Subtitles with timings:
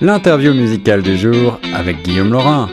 [0.00, 2.68] L'interview musicale du jour avec Guillaume Laurin.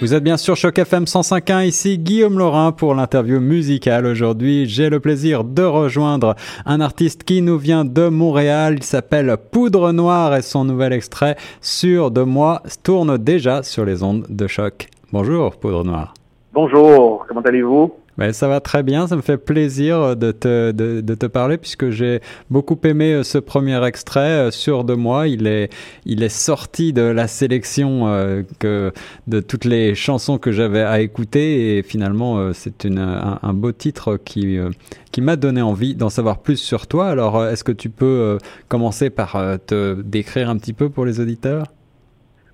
[0.00, 4.06] Vous êtes bien sûr Choc FM 105.1, ici Guillaume Laurin pour l'interview musicale.
[4.06, 8.74] Aujourd'hui, j'ai le plaisir de rejoindre un artiste qui nous vient de Montréal.
[8.76, 14.04] Il s'appelle Poudre Noire et son nouvel extrait Sur de moi tourne déjà sur les
[14.04, 14.88] ondes de choc.
[15.12, 16.14] Bonjour Poudre Noire.
[16.52, 17.92] Bonjour, comment allez-vous?
[18.18, 21.56] Ben, ça va très bien, ça me fait plaisir de te, de, de te parler
[21.56, 22.18] puisque j'ai
[22.50, 25.28] beaucoup aimé euh, ce premier extrait euh, sur de moi.
[25.28, 25.72] Il est,
[26.04, 28.92] il est sorti de la sélection euh, que,
[29.28, 33.70] de toutes les chansons que j'avais à écouter et finalement c'est une, un, un, beau
[33.70, 34.58] titre qui,
[35.12, 37.06] qui m'a donné envie d'en savoir plus sur toi.
[37.06, 41.66] Alors est-ce que tu peux commencer par te décrire un petit peu pour les auditeurs?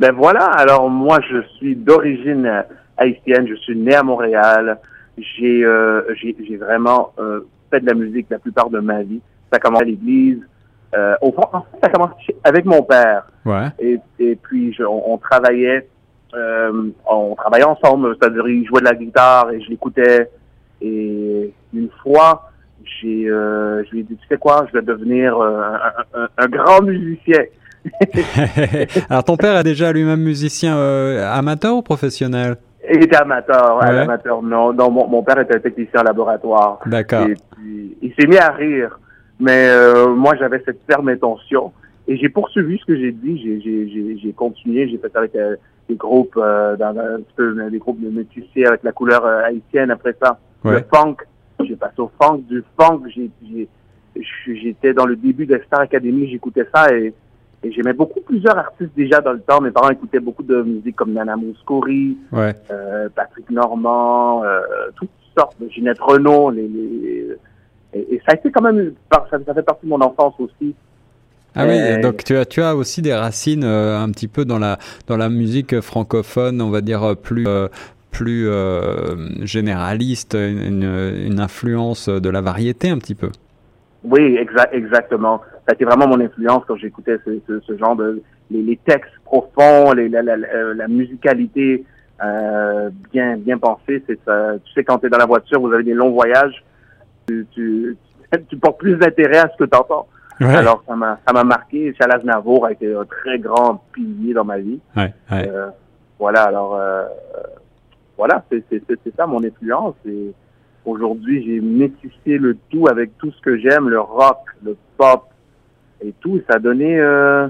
[0.00, 2.64] Ben voilà, alors moi je suis d'origine
[2.98, 4.78] haïtienne, je suis né à Montréal
[5.18, 9.20] j'ai euh, j'ai vraiment euh, fait de la musique la plupart de ma vie.
[9.50, 10.40] Ça a commencé à l'église.
[10.94, 13.26] Euh, au fond, en fait, ça a commencé avec mon père.
[13.44, 13.68] Ouais.
[13.78, 15.88] Et, et puis, je, on, on, travaillait,
[16.34, 18.16] euh, on travaillait ensemble.
[18.18, 20.30] C'est-à-dire, il jouait de la guitare et je l'écoutais.
[20.80, 22.50] Et une fois,
[22.84, 25.62] j'ai, euh, je lui ai dit, tu sais quoi, je vais devenir euh,
[26.14, 27.42] un, un, un grand musicien.
[29.10, 30.76] Alors, ton père est déjà lui-même musicien
[31.30, 32.56] amateur ou professionnel?
[32.92, 33.98] Il était amateur, ouais.
[33.98, 34.42] amateur.
[34.42, 36.80] Non, non mon, mon, père était technicien en laboratoire.
[36.86, 37.26] D'accord.
[37.26, 38.98] Et puis, il s'est mis à rire.
[39.38, 41.72] Mais euh, moi, j'avais cette ferme intention.
[42.08, 44.20] Et j'ai poursuivi ce que j'ai dit.
[44.22, 44.88] J'ai continué.
[44.88, 45.56] J'ai fait avec euh,
[45.88, 49.42] des groupes, euh, dans, un petit peu, des groupes de métissés avec la couleur euh,
[49.44, 49.90] haïtienne.
[49.90, 50.72] Après ça, ouais.
[50.74, 51.16] le funk.
[51.64, 52.42] J'ai passé au funk.
[52.48, 53.02] Du funk,
[54.46, 56.28] j'étais dans le début de Star Academy.
[56.30, 57.12] J'écoutais ça et
[57.66, 59.60] et j'aimais beaucoup plusieurs artistes déjà dans le temps.
[59.60, 62.54] Mes parents écoutaient beaucoup de musique comme Nana Mouskouri, ouais.
[62.70, 64.60] euh, Patrick Normand, euh,
[64.94, 66.50] toutes sortes de Ginette Renault.
[66.50, 67.36] Les, les,
[67.92, 70.74] et, et, ça a été quand même, ça, ça fait partie de mon enfance aussi.
[71.54, 74.58] Ah oui, donc tu as, tu as aussi des racines euh, un petit peu dans
[74.58, 77.68] la, dans la musique francophone, on va dire plus, euh,
[78.10, 80.84] plus euh, généraliste, une,
[81.26, 83.30] une influence de la variété un petit peu.
[84.04, 85.40] Oui, exa exactement.
[85.66, 88.76] Ça a été vraiment mon influence quand j'écoutais ce, ce, ce, genre de les, les
[88.76, 91.84] textes profonds, les, la, la, la, la, musicalité
[92.22, 94.02] euh, bien bien pensée.
[94.06, 94.52] C'est ça.
[94.64, 96.64] Tu sais, quand tu es dans la voiture, vous avez des longs voyages,
[97.26, 97.96] tu, tu,
[98.48, 100.06] tu portes plus d'intérêt à ce que tu entends.
[100.40, 100.54] Ouais.
[100.54, 101.92] Alors ça m'a ça m'a marqué.
[101.98, 104.78] Charles Aznavour a été un très grand pilier dans ma vie.
[104.96, 105.48] Ouais, ouais.
[105.48, 105.70] Euh,
[106.18, 106.44] voilà.
[106.44, 107.06] Alors euh,
[108.16, 109.96] voilà, c'est c'est ça mon influence.
[110.06, 110.32] Et,
[110.86, 115.24] Aujourd'hui, j'ai métissé le tout avec tout ce que j'aime, le rock, le pop
[116.06, 116.40] et tout.
[116.48, 117.46] Ça a donné, euh,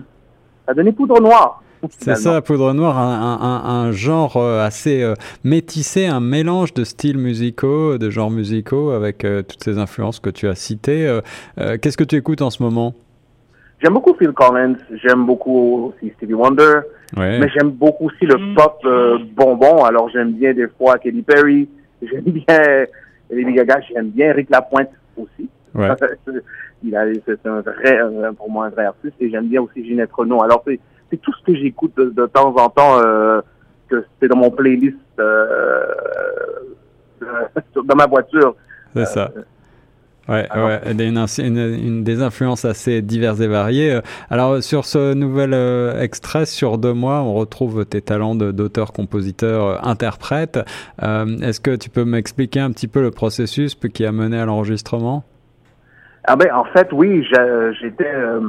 [0.64, 1.62] ça a donné poudre noire.
[1.90, 6.84] C'est ça, poudre noire, un, un, un genre euh, assez euh, métissé, un mélange de
[6.84, 11.06] styles musicaux, de genres musicaux, avec euh, toutes ces influences que tu as citées.
[11.06, 11.20] Euh,
[11.60, 12.94] euh, Qu'est-ce que tu écoutes en ce moment?
[13.82, 16.80] J'aime beaucoup Phil Collins, j'aime beaucoup aussi Stevie Wonder,
[17.16, 17.38] ouais.
[17.38, 18.80] mais j'aime beaucoup aussi le pop
[19.36, 19.84] bonbon.
[19.84, 21.68] Alors j'aime bien des fois Katy Perry,
[22.02, 22.86] j'aime bien
[23.30, 25.50] Lady Gaga, j'aime bien Eric Lapointe aussi.
[25.74, 25.88] Ouais.
[26.82, 27.98] Il a, c'est un vrai,
[28.36, 29.14] pour moi, un vrai artiste.
[29.20, 30.42] Et j'aime bien aussi Ginette Renault.
[30.42, 30.78] Alors, c'est,
[31.10, 33.40] c'est tout ce que j'écoute de, de, temps en temps, euh,
[33.88, 35.86] que c'est dans mon playlist, euh,
[37.20, 38.54] dans ma voiture.
[38.94, 39.32] C'est euh, ça.
[40.28, 44.00] Ouais, Alors, ouais, une, une, une, des influences assez diverses et variées.
[44.28, 49.86] Alors, sur ce nouvel euh, extrait, sur deux mois, on retrouve tes talents d'auteur, compositeur,
[49.86, 50.58] interprète.
[51.02, 54.46] Euh, Est-ce que tu peux m'expliquer un petit peu le processus qui a mené à
[54.46, 55.22] l'enregistrement?
[56.26, 57.24] Ah ben, en fait, oui,
[57.80, 58.40] j'étais euh,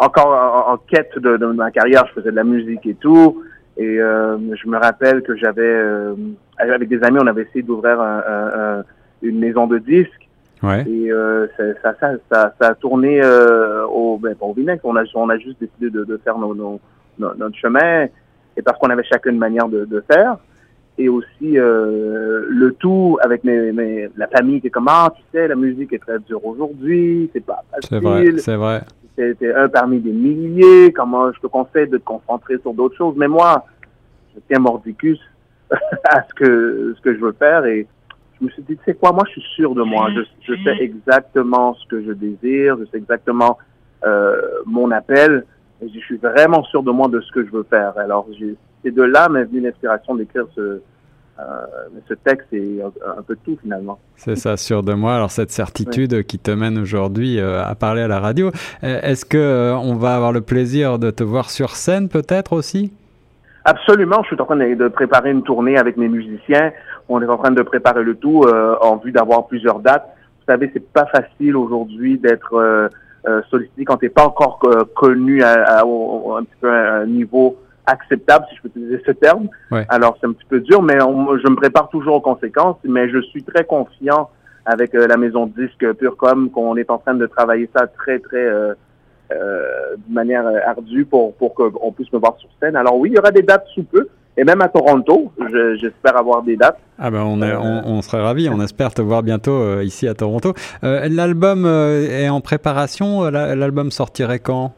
[0.00, 2.06] encore en, en quête de, de, ma carrière.
[2.08, 3.42] Je faisais de la musique et tout.
[3.76, 6.14] Et euh, je me rappelle que j'avais, euh,
[6.58, 8.84] avec des amis, on avait essayé d'ouvrir un, un,
[9.22, 10.28] une maison de disques.
[10.62, 10.84] Ouais.
[10.88, 11.46] Et euh,
[11.82, 14.80] ça, ça, ça, ça, a tourné euh, au, ben, au vinaigre.
[14.84, 16.80] On a, on a juste décidé de, de faire nos, nos,
[17.18, 18.06] notre chemin,
[18.56, 20.36] et parce qu'on avait chacun une manière de, de faire.
[20.96, 25.22] Et aussi euh, le tout avec mes, mes, la famille qui est comme ah tu
[25.32, 27.88] sais la musique est très dure aujourd'hui, c'est pas facile.
[27.88, 28.82] C'est vrai, c'est vrai.
[29.16, 30.92] C'était un parmi des milliers.
[30.92, 33.14] Comment je te conseille de te concentrer sur d'autres choses?
[33.16, 33.64] Mais moi,
[34.34, 35.18] je tiens mordicus
[35.70, 37.86] à ce que ce que je veux faire et
[38.40, 40.08] je me suis dit, tu sais quoi, moi, je suis sûr de moi.
[40.14, 42.76] Je, je, sais exactement ce que je désire.
[42.78, 43.58] Je sais exactement
[44.04, 45.44] euh, mon appel.
[45.82, 47.96] Et je suis vraiment sûr de moi de ce que je veux faire.
[47.98, 48.26] Alors,
[48.84, 51.42] c'est de là m'est venue l'inspiration d'écrire ce, euh,
[52.08, 53.98] ce texte et un, un peu tout finalement.
[54.16, 55.16] C'est ça, sûr de moi.
[55.16, 56.24] Alors cette certitude oui.
[56.24, 58.50] qui te mène aujourd'hui euh, à parler à la radio,
[58.82, 62.92] est-ce que euh, on va avoir le plaisir de te voir sur scène peut-être aussi?
[63.64, 64.22] Absolument.
[64.22, 66.72] Je suis en train de préparer une tournée avec mes musiciens.
[67.08, 70.06] On est en train de préparer le tout euh, en vue d'avoir plusieurs dates.
[70.40, 72.88] Vous savez, c'est pas facile aujourd'hui d'être euh,
[73.26, 77.56] euh, solliciter quand t'es pas encore euh, connu à, un petit peu à un niveau
[77.86, 79.48] acceptable, si je peux utiliser ce terme.
[79.70, 79.84] Ouais.
[79.88, 82.76] Alors c'est un petit peu dur, mais on- je me prépare toujours aux conséquences.
[82.84, 84.30] Mais je suis très confiant
[84.66, 88.18] avec euh, la maison de disques Purcom qu'on est en train de travailler ça très
[88.18, 88.74] très euh,
[89.32, 92.76] euh, de manière euh, ardue pour pour qu'on puisse me voir sur scène.
[92.76, 94.08] Alors oui, il y aura des dates sous peu.
[94.36, 96.78] Et même à Toronto, je- j'espère avoir des dates.
[96.98, 99.84] Ah ben on, est, Euh, on, on serait ravis, on espère te voir bientôt euh,
[99.84, 100.54] ici à Toronto.
[100.82, 104.72] Euh, L'album est en préparation, La- l'album sortirait quand?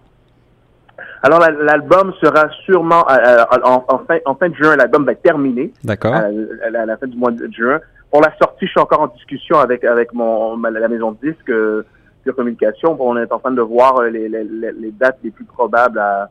[1.27, 5.05] Alors la- l'album sera sûrement euh, euh, en, en fin, en fin de juin, l'album
[5.05, 5.73] va être terminé.
[5.83, 7.81] D'accord à, à- à la fin du mois de juin.
[8.13, 11.51] Pour la sortie, je suis encore en discussion avec avec mon la maison de disques
[11.51, 11.85] euh,
[12.23, 12.97] Pure Communication.
[13.01, 16.29] On est en train de voir euh, les, les, dates les plus probables à,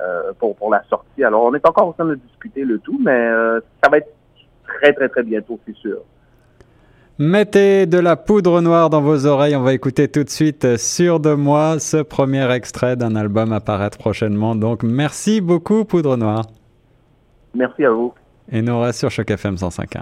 [0.00, 1.22] euh, pour pour la sortie.
[1.22, 4.10] Alors on est encore en train de discuter le tout, mais euh, ça va être
[4.66, 5.98] très très très bientôt, c'est sûr.
[7.22, 9.54] Mettez de la poudre noire dans vos oreilles.
[9.54, 13.60] On va écouter tout de suite Sûr de moi, ce premier extrait d'un album à
[13.60, 14.56] paraître prochainement.
[14.56, 16.46] Donc merci beaucoup Poudre noire.
[17.52, 18.14] Merci à vous.
[18.50, 20.00] Et nous on reste sur Choc FM 105.1.